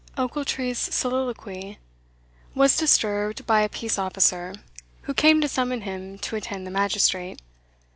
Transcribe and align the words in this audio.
Ochiltree's 0.17 0.79
soliloquy 0.79 1.77
was 2.55 2.75
disturbed 2.75 3.45
by 3.45 3.61
a 3.61 3.69
peace 3.69 3.99
officer, 3.99 4.55
who 5.03 5.13
came 5.13 5.39
to 5.41 5.47
summon 5.47 5.81
him 5.81 6.17
to 6.17 6.35
attend 6.35 6.65
the 6.65 6.71
magistrate. 6.71 7.39